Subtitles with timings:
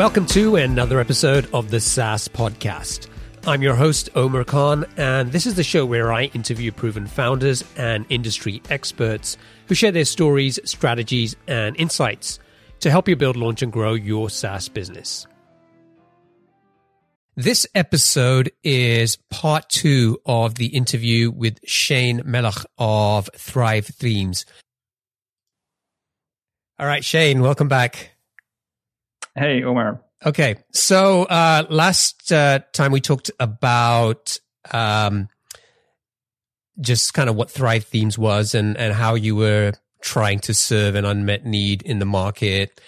[0.00, 3.06] Welcome to another episode of the SaaS Podcast.
[3.46, 7.62] I'm your host, Omer Khan, and this is the show where I interview proven founders
[7.76, 9.36] and industry experts
[9.66, 12.38] who share their stories, strategies, and insights
[12.78, 15.26] to help you build, launch, and grow your SaaS business.
[17.36, 24.46] This episode is part two of the interview with Shane Melaugh of Thrive Themes.
[26.78, 28.12] All right, Shane, welcome back.
[29.36, 30.02] Hey, Omer.
[30.24, 34.36] Okay, so uh, last uh, time we talked about
[34.70, 35.28] um,
[36.80, 39.72] just kind of what Thrive Themes was and and how you were
[40.02, 42.80] trying to serve an unmet need in the market,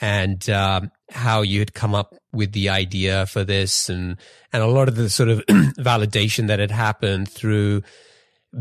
[0.00, 4.16] and um, how you had come up with the idea for this, and
[4.52, 7.82] and a lot of the sort of validation that had happened through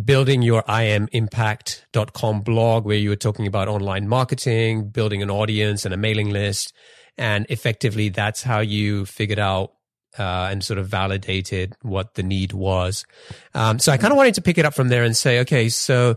[0.05, 5.95] building your imimpact.com blog where you were talking about online marketing, building an audience and
[5.95, 6.73] a mailing list
[7.19, 9.73] and effectively, that's how you figured out
[10.17, 13.05] uh, and sort of validated what the need was.
[13.53, 15.67] Um, so I kind of wanted to pick it up from there and say, okay,
[15.67, 16.15] so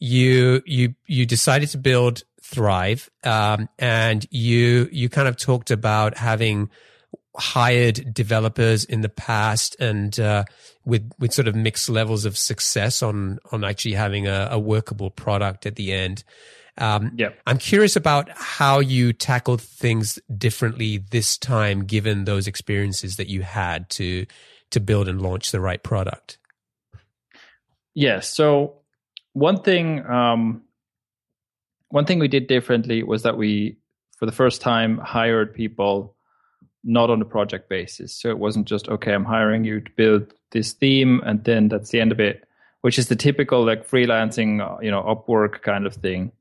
[0.00, 6.16] you you you decided to build Thrive, um, and you you kind of talked about
[6.18, 6.68] having
[7.36, 10.42] hired developers in the past and uh,
[10.84, 15.10] with with sort of mixed levels of success on on actually having a, a workable
[15.10, 16.24] product at the end.
[16.78, 17.30] Um, yeah.
[17.46, 23.42] I'm curious about how you tackled things differently this time, given those experiences that you
[23.42, 24.26] had to
[24.70, 26.38] to build and launch the right product.
[27.92, 28.20] Yeah.
[28.20, 28.76] So
[29.32, 30.62] one thing, um,
[31.88, 33.76] one thing we did differently was that we,
[34.16, 36.14] for the first time, hired people
[36.84, 38.14] not on a project basis.
[38.14, 41.90] So it wasn't just okay, I'm hiring you to build this theme, and then that's
[41.90, 42.44] the end of it,
[42.80, 46.32] which is the typical like freelancing, you know, Upwork kind of thing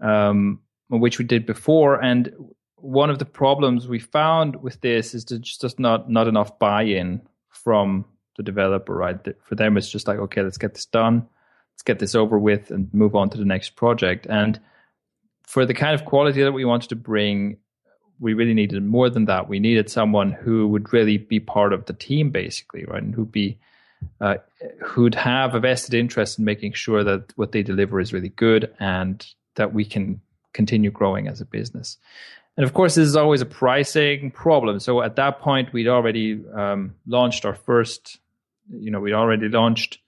[0.00, 2.02] um, which we did before.
[2.02, 2.32] And
[2.76, 7.22] one of the problems we found with this is there's just not not enough buy-in
[7.48, 8.04] from
[8.36, 8.94] the developer.
[8.94, 11.26] Right, for them it's just like okay, let's get this done,
[11.74, 14.26] let's get this over with, and move on to the next project.
[14.26, 14.60] And
[15.42, 17.58] for the kind of quality that we wanted to bring,
[18.18, 19.48] we really needed more than that.
[19.48, 23.32] We needed someone who would really be part of the team, basically, right, and who'd
[23.32, 23.58] be
[24.20, 24.36] uh,
[24.82, 28.74] who'd have a vested interest in making sure that what they deliver is really good
[28.78, 29.26] and
[29.56, 30.20] that we can
[30.52, 31.98] continue growing as a business.
[32.56, 34.80] And of course, this is always a pricing problem.
[34.80, 38.18] So at that point, we'd already um, launched our first,
[38.70, 39.98] you know, we'd already launched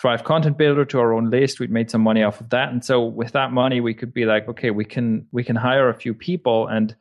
[0.00, 1.60] Thrive Content Builder to our own list.
[1.60, 4.24] We'd made some money off of that, and so with that money, we could be
[4.24, 6.96] like, okay, we can we can hire a few people, and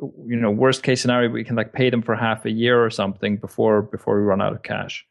[0.00, 2.90] you know, worst case scenario, we can like pay them for half a year or
[2.90, 5.04] something before before we run out of cash.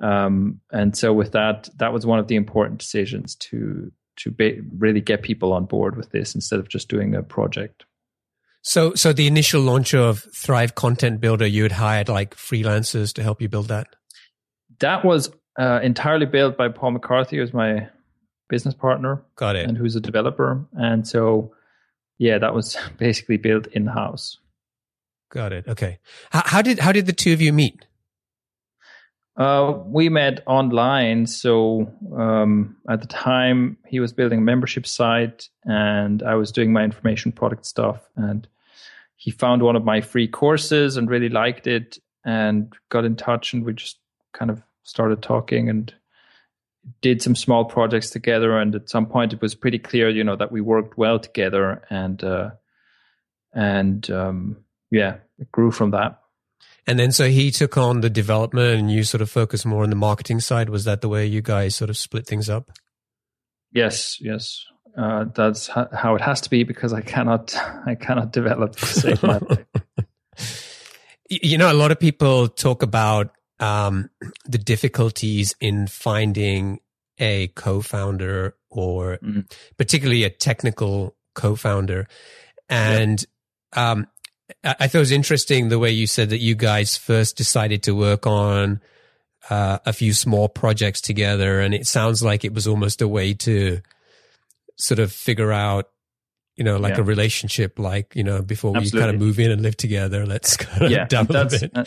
[0.00, 4.60] Um, and so with that, that was one of the important decisions to to be,
[4.76, 7.84] really get people on board with this instead of just doing a project.
[8.62, 13.22] So, so the initial launch of Thrive Content Builder, you had hired like freelancers to
[13.22, 13.88] help you build that.
[14.78, 17.88] That was uh, entirely built by Paul McCarthy, who's my
[18.48, 19.22] business partner.
[19.36, 19.68] Got it.
[19.68, 21.52] And who's a developer, and so
[22.18, 24.38] yeah, that was basically built in house.
[25.30, 25.66] Got it.
[25.66, 25.98] Okay.
[26.30, 27.86] How, how did how did the two of you meet?
[29.36, 31.26] Uh, we met online.
[31.26, 36.72] So um, at the time, he was building a membership site, and I was doing
[36.72, 38.00] my information product stuff.
[38.16, 38.46] And
[39.16, 43.52] he found one of my free courses and really liked it, and got in touch,
[43.52, 43.98] and we just
[44.32, 45.94] kind of started talking and
[47.00, 48.58] did some small projects together.
[48.58, 51.82] And at some point, it was pretty clear, you know, that we worked well together,
[51.88, 52.50] and uh,
[53.54, 54.58] and um,
[54.90, 56.21] yeah, it grew from that.
[56.86, 59.90] And then so he took on the development and you sort of focus more on
[59.90, 60.68] the marketing side.
[60.68, 62.72] Was that the way you guys sort of split things up?
[63.72, 64.64] Yes, yes.
[64.98, 67.54] Uh, that's how it has to be because I cannot,
[67.86, 69.64] I cannot develop the same way.
[71.30, 74.10] You know, a lot of people talk about um,
[74.44, 76.80] the difficulties in finding
[77.18, 79.40] a co-founder or mm-hmm.
[79.78, 82.08] particularly a technical co-founder.
[82.68, 83.24] And
[83.74, 84.08] um,
[84.64, 87.94] I thought it was interesting the way you said that you guys first decided to
[87.94, 88.80] work on
[89.50, 93.34] uh, a few small projects together, and it sounds like it was almost a way
[93.34, 93.80] to
[94.76, 95.90] sort of figure out,
[96.56, 97.00] you know, like yeah.
[97.00, 98.98] a relationship, like you know, before Absolutely.
[98.98, 101.70] we kind of move in and live together, let's kind of yeah, double a bit.
[101.74, 101.84] Uh,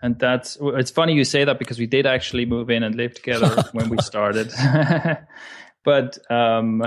[0.00, 3.14] and that's it's funny you say that because we did actually move in and live
[3.14, 4.52] together when we started,
[5.84, 6.82] but um,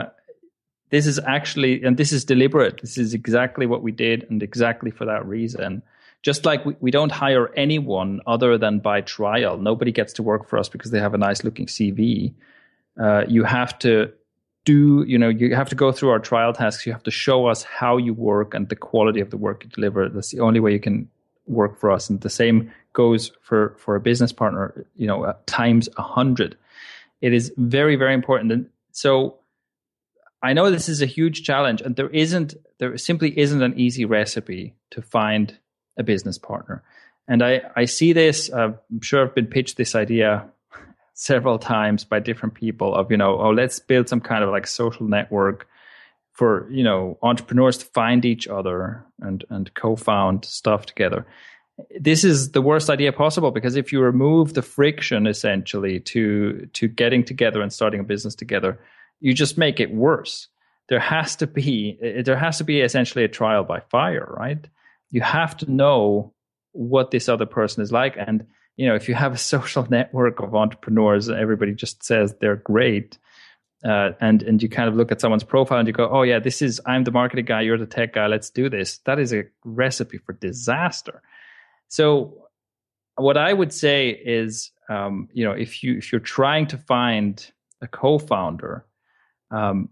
[0.91, 2.81] this is actually, and this is deliberate.
[2.81, 5.81] This is exactly what we did, and exactly for that reason.
[6.21, 9.57] Just like we, we don't hire anyone other than by trial.
[9.57, 12.33] Nobody gets to work for us because they have a nice looking CV.
[12.99, 14.11] Uh, you have to
[14.65, 17.47] do you know you have to go through our trial tasks you have to show
[17.47, 20.59] us how you work and the quality of the work you deliver that's the only
[20.59, 21.09] way you can
[21.47, 25.89] work for us and the same goes for for a business partner you know times
[25.97, 26.55] a hundred
[27.21, 29.35] it is very very important and so
[30.43, 34.05] i know this is a huge challenge and there isn't there simply isn't an easy
[34.05, 35.57] recipe to find
[35.97, 36.83] a business partner.
[37.27, 40.45] And i i see this uh, i'm sure i've been pitched this idea
[41.13, 44.67] several times by different people of you know oh let's build some kind of like
[44.67, 45.67] social network
[46.33, 51.25] for you know entrepreneurs to find each other and and co-found stuff together.
[51.99, 56.87] This is the worst idea possible because if you remove the friction essentially to to
[56.87, 58.79] getting together and starting a business together
[59.21, 60.47] you just make it worse.
[60.89, 64.67] There has to be there has to be essentially a trial by fire right?
[65.09, 66.33] You have to know
[66.73, 68.15] what this other person is like.
[68.17, 68.45] And
[68.75, 73.17] you know if you have a social network of entrepreneurs everybody just says they're great
[73.83, 76.39] uh, and and you kind of look at someone's profile and you go oh yeah
[76.39, 78.99] this is i'm the marketing guy you're the tech guy let's do this.
[79.05, 81.21] That is a recipe for disaster.
[81.87, 82.47] So
[83.15, 87.51] what i would say is um, you know if you if you're trying to find
[87.81, 88.85] a co-founder
[89.51, 89.89] um,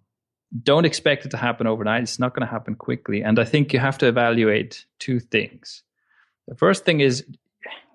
[0.63, 2.03] don't expect it to happen overnight.
[2.03, 3.21] It's not going to happen quickly.
[3.21, 5.83] And i think you have to evaluate two things.
[6.47, 7.25] The first thing is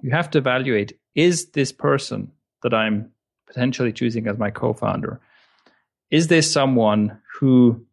[0.03, 2.31] you have to evaluate is this person
[2.63, 3.11] that I'm
[3.47, 5.21] potentially choosing as my co founder,
[6.11, 7.85] is this someone who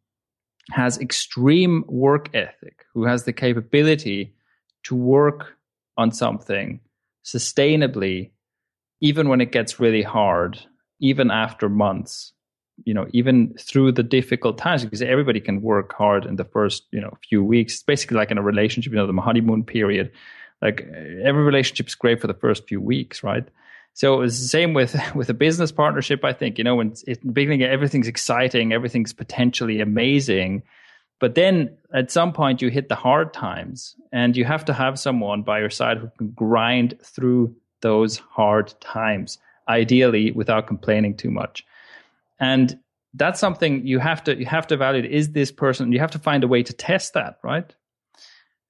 [0.71, 4.33] has extreme work ethic, who has the capability
[4.83, 5.57] to work
[5.97, 6.79] on something
[7.23, 8.31] sustainably,
[9.01, 10.59] even when it gets really hard,
[10.99, 12.33] even after months,
[12.85, 16.83] you know, even through the difficult times, because everybody can work hard in the first,
[16.91, 17.75] you know, few weeks.
[17.75, 20.11] It's basically like in a relationship, you know, the honeymoon period
[20.61, 23.47] like eh, every relationship is great for the first few weeks, right?
[23.93, 26.23] So it's the same with with a business partnership.
[26.23, 30.63] I think you know when the beginning everything's exciting, everything's potentially amazing,
[31.19, 34.99] but then at some point you hit the hard times, and you have to have
[34.99, 41.31] someone by your side who can grind through those hard times, ideally without complaining too
[41.31, 41.65] much.
[42.41, 42.77] And
[43.13, 45.09] that's something you have to you have to evaluate.
[45.09, 45.91] Is this person?
[45.93, 47.73] You have to find a way to test that, right?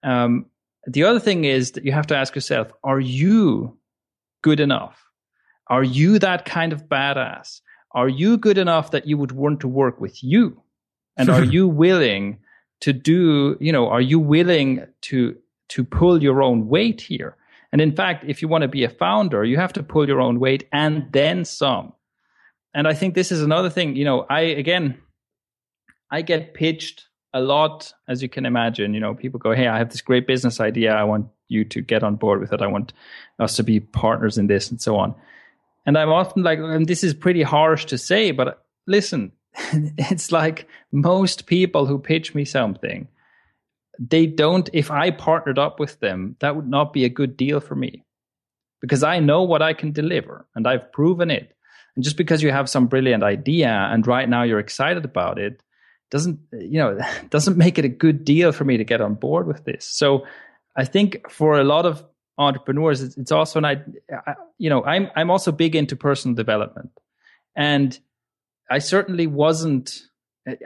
[0.04, 0.48] Um,
[0.86, 3.78] the other thing is that you have to ask yourself are you
[4.44, 5.04] good enough?
[5.68, 7.62] Are you that kind of badass?
[7.94, 10.62] Are you good enough that you would want to work with you?
[11.18, 12.40] And are you willing
[12.82, 15.38] to do, you know, are you willing to
[15.70, 17.38] to pull your own weight here?
[17.72, 20.20] And in fact, if you want to be a founder, you have to pull your
[20.20, 21.94] own weight and then some.
[22.74, 24.98] And I think this is another thing, you know, I again
[26.10, 29.78] I get pitched a lot, as you can imagine, you know, people go, Hey, I
[29.78, 30.94] have this great business idea.
[30.94, 32.62] I want you to get on board with it.
[32.62, 32.94] I want
[33.40, 35.16] us to be partners in this and so on.
[35.86, 39.32] And I'm often like, and this is pretty harsh to say, but listen,
[39.74, 43.08] it's like most people who pitch me something,
[44.00, 47.60] they don't, if I partnered up with them, that would not be a good deal
[47.60, 48.04] for me
[48.80, 51.56] because I know what I can deliver and I've proven it.
[51.96, 55.62] And just because you have some brilliant idea and right now you're excited about it,
[56.12, 57.00] doesn't you know
[57.32, 59.86] doesn't make it a good deal for me to get on board with this.
[59.86, 60.26] So
[60.76, 62.06] i think for a lot of
[62.38, 66.92] entrepreneurs it's, it's also an I, you know i'm i'm also big into personal development.
[67.56, 67.98] And
[68.70, 70.04] i certainly wasn't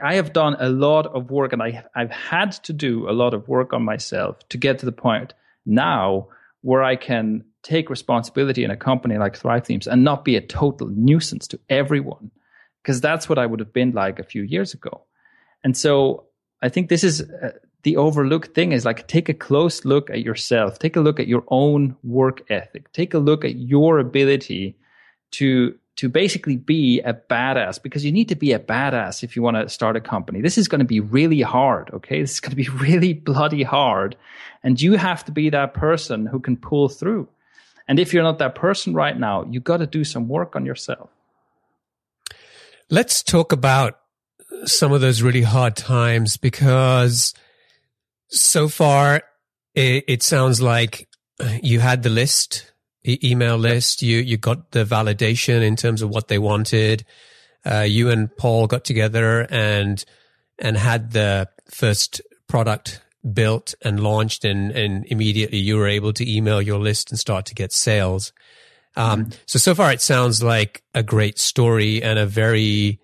[0.02, 3.34] i have done a lot of work and i i've had to do a lot
[3.34, 5.34] of work on myself to get to the point
[5.64, 6.28] now
[6.62, 10.40] where i can take responsibility in a company like thrive themes and not be a
[10.40, 12.30] total nuisance to everyone
[12.82, 15.02] because that's what i would have been like a few years ago
[15.64, 16.26] and so
[16.62, 17.50] I think this is uh,
[17.82, 21.28] the overlooked thing is like take a close look at yourself, take a look at
[21.28, 24.76] your own work ethic, take a look at your ability
[25.32, 29.42] to to basically be a badass because you need to be a badass if you
[29.42, 30.42] want to start a company.
[30.42, 32.20] This is going to be really hard, okay?
[32.20, 34.14] This is going to be really bloody hard.
[34.62, 37.28] And you have to be that person who can pull through.
[37.88, 40.66] And if you're not that person right now, you got to do some work on
[40.66, 41.10] yourself.
[42.90, 43.98] Let's talk about
[44.64, 47.34] some of those really hard times because
[48.28, 49.22] so far
[49.74, 51.08] it, it sounds like
[51.62, 52.72] you had the list,
[53.04, 57.04] e- email list, you, you got the validation in terms of what they wanted.
[57.64, 60.04] Uh, you and Paul got together and,
[60.58, 63.02] and had the first product
[63.32, 67.46] built and launched and, and immediately you were able to email your list and start
[67.46, 68.32] to get sales.
[68.96, 73.00] Um, so, so far it sounds like a great story and a very,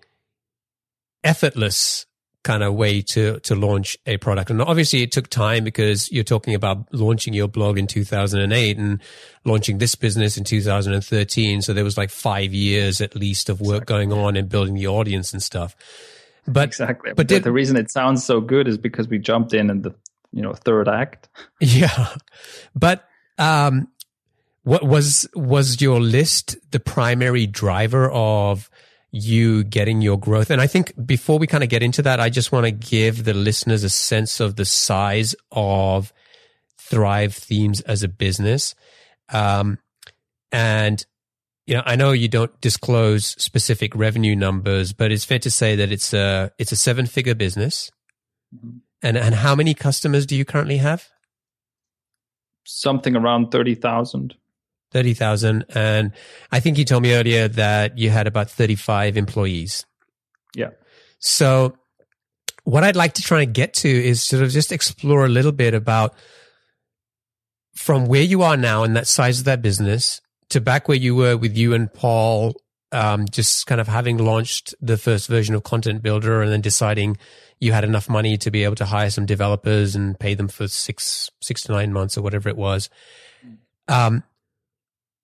[1.23, 2.05] effortless
[2.43, 4.49] kind of way to to launch a product.
[4.49, 9.01] And obviously it took time because you're talking about launching your blog in 2008 and
[9.45, 11.61] launching this business in 2013.
[11.61, 14.87] So there was like 5 years at least of work going on and building the
[14.87, 15.73] audience and stuff.
[16.45, 17.13] But exactly.
[17.13, 19.83] But the, did, the reason it sounds so good is because we jumped in and
[19.83, 19.95] the
[20.33, 21.29] you know third act.
[21.59, 22.15] Yeah,
[22.75, 23.87] but um,
[24.63, 28.69] what was was your list the primary driver of
[29.11, 30.49] you getting your growth?
[30.49, 33.23] And I think before we kind of get into that, I just want to give
[33.23, 36.11] the listeners a sense of the size of
[36.77, 38.75] Thrive Themes as a business.
[39.29, 39.77] Um,
[40.51, 41.05] and
[41.65, 45.75] you know, I know you don't disclose specific revenue numbers, but it's fair to say
[45.77, 47.91] that it's a it's a seven figure business.
[49.03, 51.09] And and how many customers do you currently have?
[52.63, 54.35] Something around thirty thousand.
[54.91, 56.13] Thirty thousand, and
[56.51, 59.85] I think you told me earlier that you had about thirty-five employees.
[60.55, 60.69] Yeah.
[61.19, 61.75] So,
[62.63, 65.51] what I'd like to try and get to is sort of just explore a little
[65.51, 66.15] bit about
[67.75, 71.15] from where you are now and that size of that business to back where you
[71.15, 72.53] were with you and Paul,
[72.93, 77.17] um, just kind of having launched the first version of Content Builder and then deciding
[77.59, 80.67] you had enough money to be able to hire some developers and pay them for
[80.67, 82.89] six six to nine months or whatever it was.
[83.87, 84.23] Um,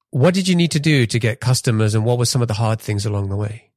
[0.09, 2.55] what did you need to do to get customers, and what were some of the
[2.55, 3.69] hard things along the way?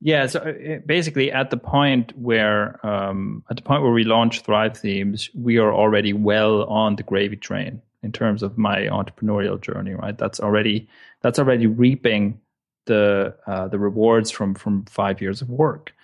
[0.00, 4.44] Yeah, so uh, basically, at the point where um, at the point where we launched
[4.44, 9.60] Thrive Themes, we are already well on the gravy train in terms of my entrepreneurial
[9.60, 9.94] journey.
[9.94, 10.88] Right, that's already
[11.22, 12.40] that's already reaping
[12.88, 15.94] the uh, the rewards from from five years of work.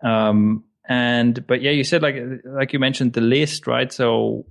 [0.00, 3.92] Um, and but yeah, you said like like you mentioned the list, right?
[3.92, 4.46] So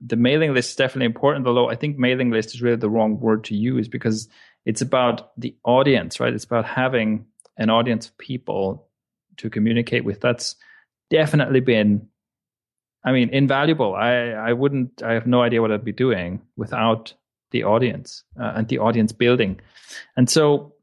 [0.00, 1.46] the mailing list is definitely important.
[1.46, 4.28] Although I think mailing list is really the wrong word to use because
[4.64, 6.32] it's about the audience, right?
[6.32, 7.26] It's about having
[7.58, 8.88] an audience of people
[9.36, 10.20] to communicate with.
[10.22, 10.56] That's
[11.10, 12.08] definitely been
[13.02, 13.94] I mean, invaluable.
[13.94, 17.14] I, I wouldn't, I have no idea what I'd be doing without
[17.50, 19.60] the audience uh, and the audience building.
[20.16, 20.74] And so,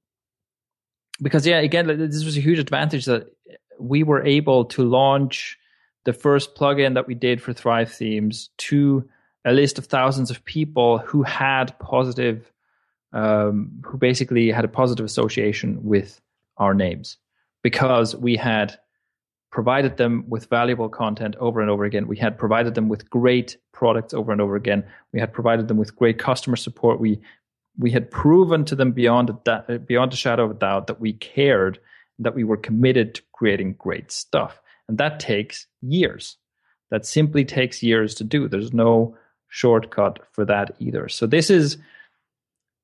[1.21, 3.27] because, yeah, again, this was a huge advantage that
[3.79, 5.57] we were able to launch
[6.05, 9.07] the first plugin that we did for Thrive Themes to
[9.45, 12.51] a list of thousands of people who had positive,
[13.13, 16.21] um, who basically had a positive association with
[16.57, 17.17] our names
[17.63, 18.77] because we had
[19.51, 22.07] provided them with valuable content over and over again.
[22.07, 24.83] We had provided them with great products over and over again.
[25.13, 26.99] We had provided them with great customer support.
[26.99, 27.21] We
[27.79, 31.13] we had proven to them beyond a, beyond a shadow of a doubt that we
[31.13, 31.79] cared,
[32.17, 36.37] that we were committed to creating great stuff, and that takes years.
[36.89, 38.47] That simply takes years to do.
[38.47, 39.15] There's no
[39.49, 41.07] shortcut for that either.
[41.09, 41.77] So this is,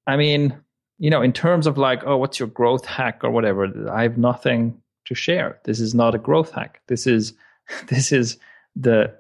[0.05, 0.58] I mean,
[1.00, 4.17] you know, in terms of like, oh, what's your growth hack or whatever, I have
[4.17, 4.82] nothing
[5.13, 5.60] to share.
[5.65, 6.82] This is not a growth hack.
[6.88, 7.34] This is
[7.88, 8.38] this is
[8.75, 9.13] the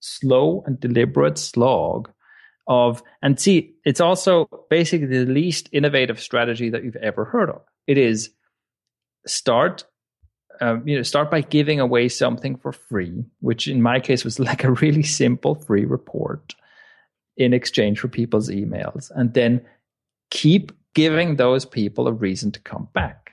[0.00, 2.10] slow and deliberate slog
[2.68, 7.62] of and see it's also basically the least innovative strategy that you've ever heard of.
[7.86, 8.30] It is
[9.26, 9.84] start
[10.60, 14.38] um, you know start by giving away something for free, which in my case was
[14.48, 16.54] like a really simple free report
[17.36, 19.64] in exchange for people's emails, and then
[20.30, 23.27] keep giving those people a reason to come back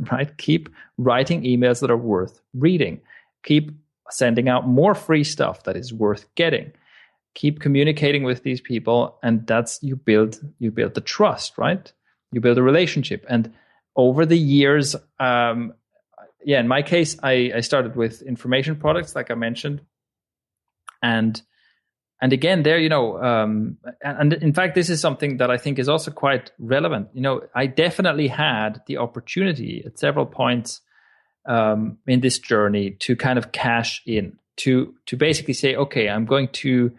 [0.12, 0.36] right?
[0.38, 3.00] Keep writing emails that are worth reading.
[3.44, 3.72] Keep
[4.10, 6.72] sending out more free stuff that is worth getting.
[7.34, 11.92] Keep communicating with these people, and that's you build you build the trust, right?
[12.32, 13.52] You build a relationship, and
[13.94, 15.74] over the years, um,
[16.44, 19.80] yeah, in my case, I, I started with information products, like I mentioned,
[21.02, 21.40] and
[22.20, 25.78] and again there you know um, and, in fact this is something that i think
[25.78, 27.08] is also quite relevant.
[27.14, 30.80] You know i definitely had the opportunity at several points
[31.46, 36.26] um, in this journey to kind of cash in to to basically say okay i'm
[36.26, 36.92] going to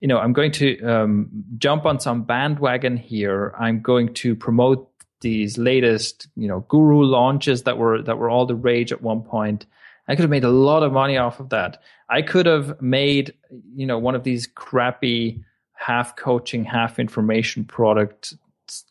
[0.00, 3.54] you know i'm going to um, jump on some bandwagon here.
[3.58, 8.46] I'm going to promote these latest you know guru launches that were that were all
[8.46, 9.66] the rage at one point
[10.08, 11.82] I could have made a lot of money off of that.
[12.08, 13.34] I could have made,
[13.74, 18.34] you know, one of these crappy half coaching, half information product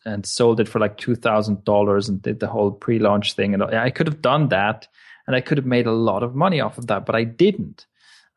[0.04, 3.54] and sold it for like two thousand dollars and did the whole pre-launch thing.
[3.54, 4.88] And I could have done that,
[5.26, 7.86] and I could have made a lot of money off of that, but I didn't.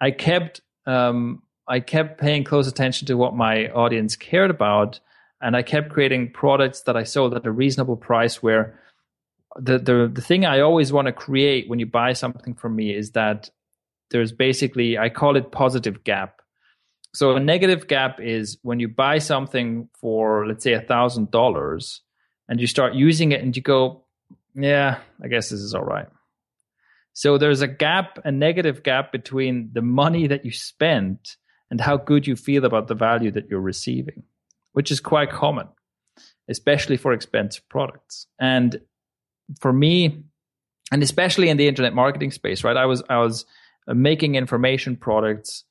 [0.02, 5.00] I kept um, I kept paying close attention to what my audience cared about,
[5.42, 8.80] and I kept creating products that I sold at a reasonable price where
[9.60, 12.94] the the the thing I always want to create when you buy something from me
[12.96, 13.50] is that
[14.12, 16.42] there's basically I call it positive gap.
[17.13, 22.01] So a negative gap is when you buy something for let's say a thousand dollars
[22.48, 24.04] and you start using it and you go,
[24.56, 26.08] yeah, I guess this is all right.
[27.13, 31.36] So there's a gap, a negative gap between the money that you spent
[31.70, 34.24] and how good you feel about the value that you're receiving,
[34.72, 35.68] which is quite common,
[36.48, 38.28] especially for expensive products.
[38.39, 38.80] And
[39.60, 40.24] for me,
[40.91, 42.77] and especially in the internet marketing space, right?
[42.77, 43.46] I was I was
[43.88, 45.63] uh, making information products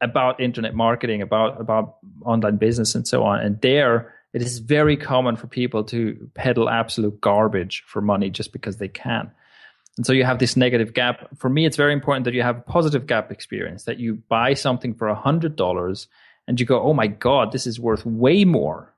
[0.00, 3.40] about internet marketing, about about online business, and so on.
[3.40, 8.52] And there, it is very common for people to peddle absolute garbage for money just
[8.52, 9.30] because they can.
[9.96, 11.28] And so you have this negative gap.
[11.36, 14.54] For me, it's very important that you have a positive gap experience, that you buy
[14.54, 16.08] something for a hundred dollars
[16.46, 18.93] and you go, Oh my God, this is worth way more.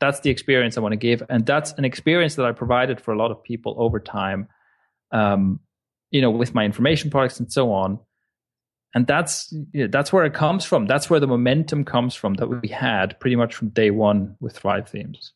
[0.00, 1.22] That's the experience I want to give.
[1.28, 4.48] And that's an experience that I provided for a lot of people over time.
[5.10, 5.60] Um,
[6.10, 7.98] you know, with my information products and so on.
[8.94, 10.86] And that's that's where it comes from.
[10.86, 14.56] That's where the momentum comes from that we had pretty much from day one with
[14.56, 15.32] Thrive Themes.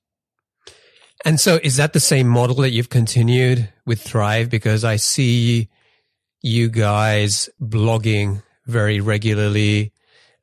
[1.25, 4.49] And so is that the same model that you've continued with Thrive?
[4.49, 5.69] Because I see
[6.41, 9.93] you guys blogging very regularly.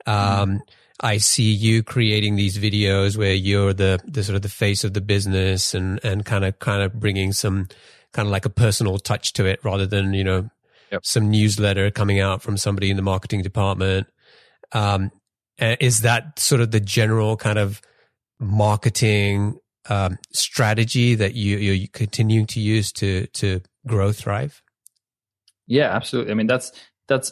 [0.06, 0.62] Um,
[1.00, 4.94] I see you creating these videos where you're the, the sort of the face of
[4.94, 7.68] the business and, and kind of, kind of bringing some
[8.14, 10.50] kind of like a personal touch to it rather than, you know,
[10.92, 11.06] yep.
[11.06, 14.08] some newsletter coming out from somebody in the marketing department.
[14.72, 15.12] Um,
[15.60, 17.82] is that sort of the general kind of
[18.40, 24.62] marketing um, strategy that you, you're continuing to use to to grow Thrive?
[25.66, 26.32] Yeah, absolutely.
[26.32, 26.72] I mean, that's
[27.08, 27.32] that's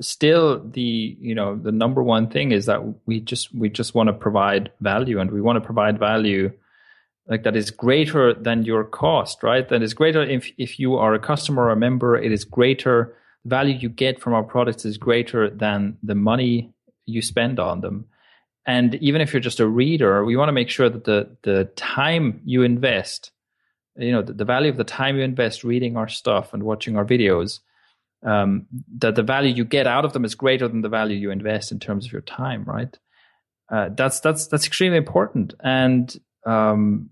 [0.00, 4.08] still the you know the number one thing is that we just we just want
[4.08, 6.52] to provide value, and we want to provide value
[7.28, 9.68] like that is greater than your cost, right?
[9.68, 13.14] That is greater if if you are a customer or a member, it is greater
[13.44, 16.72] value you get from our products is greater than the money
[17.06, 18.06] you spend on them.
[18.64, 21.64] And even if you're just a reader, we want to make sure that the the
[21.76, 23.32] time you invest,
[23.96, 26.96] you know, the, the value of the time you invest reading our stuff and watching
[26.96, 27.60] our videos,
[28.22, 28.66] um,
[28.98, 31.72] that the value you get out of them is greater than the value you invest
[31.72, 32.98] in terms of your time, right?
[33.70, 35.54] Uh, that's that's that's extremely important.
[35.62, 36.14] And
[36.44, 37.10] um,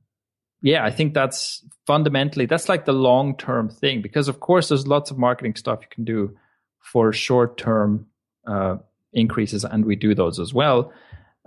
[0.63, 4.87] yeah, I think that's fundamentally that's like the long term thing because of course there's
[4.87, 6.37] lots of marketing stuff you can do
[6.81, 8.07] for short term
[8.47, 8.77] uh,
[9.13, 10.93] increases, and we do those as well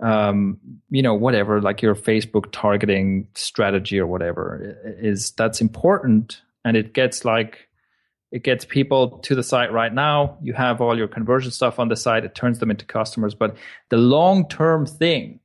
[0.00, 0.58] um,
[0.90, 6.42] you know, whatever, like your Facebook targeting strategy or whatever is that's important.
[6.64, 7.68] And it gets like,
[8.34, 10.36] it gets people to the site right now.
[10.42, 12.24] You have all your conversion stuff on the site.
[12.24, 13.32] It turns them into customers.
[13.32, 13.56] But
[13.90, 15.38] the long term thing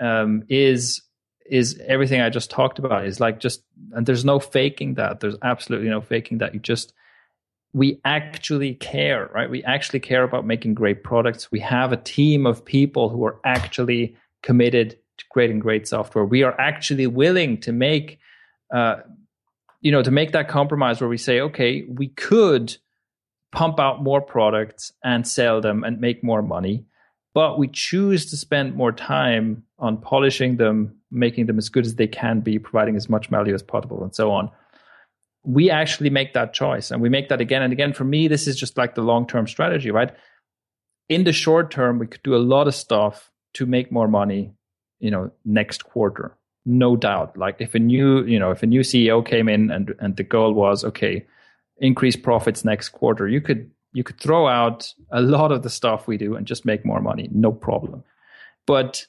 [0.00, 1.02] um, is
[1.44, 3.04] is everything I just talked about.
[3.04, 5.20] Is like just and there's no faking that.
[5.20, 6.54] There's absolutely no faking that.
[6.54, 6.94] You just
[7.74, 9.50] we actually care, right?
[9.50, 11.52] We actually care about making great products.
[11.52, 16.24] We have a team of people who are actually committed to creating great software.
[16.24, 18.18] We are actually willing to make,
[18.72, 19.00] uh,
[19.80, 22.76] you know, to make that compromise where we say, okay, we could
[23.52, 26.84] pump out more products and sell them and make more money,
[27.34, 31.94] but we choose to spend more time on polishing them, making them as good as
[31.94, 34.50] they can be, providing as much value as possible, and so on
[35.46, 37.92] we actually make that choice and we make that again and again.
[37.92, 40.12] For me, this is just like the long term strategy, right?
[41.08, 44.52] In the short term, we could do a lot of stuff to make more money,
[44.98, 46.36] you know, next quarter.
[46.66, 47.36] No doubt.
[47.38, 50.24] Like if a new, you know, if a new CEO came in and and the
[50.24, 51.24] goal was, okay,
[51.78, 56.06] increase profits next quarter, you could you could throw out a lot of the stuff
[56.06, 58.04] we do and just make more money, no problem.
[58.66, 59.06] But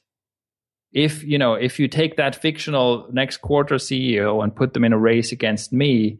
[0.93, 4.93] if you know if you take that fictional next quarter ceo and put them in
[4.93, 6.17] a race against me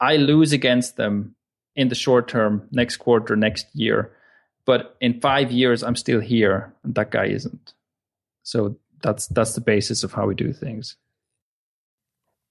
[0.00, 1.34] i lose against them
[1.74, 4.12] in the short term next quarter next year
[4.66, 7.72] but in five years i'm still here and that guy isn't
[8.42, 10.96] so that's that's the basis of how we do things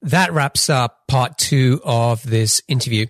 [0.03, 3.05] that wraps up part two of this interview.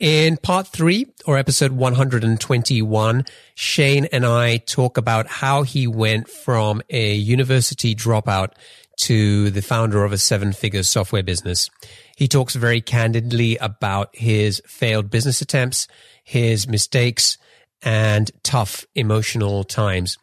[0.00, 6.80] In part three or episode 121, Shane and I talk about how he went from
[6.88, 8.52] a university dropout
[9.00, 11.68] to the founder of a seven figure software business.
[12.16, 15.86] He talks very candidly about his failed business attempts,
[16.24, 17.36] his mistakes,
[17.82, 20.16] and tough emotional times.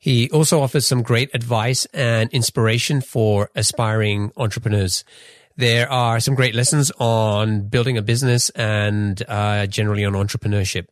[0.00, 5.04] He also offers some great advice and inspiration for aspiring entrepreneurs.
[5.58, 10.86] There are some great lessons on building a business and uh, generally on entrepreneurship.